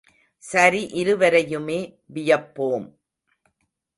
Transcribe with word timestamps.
சரி 0.43 0.79
இருவரையுமே 0.93 1.77
வியப்போம். 2.05 2.87